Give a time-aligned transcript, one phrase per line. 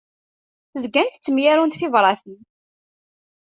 [0.81, 2.39] Zgant ttemyarunt tibratin.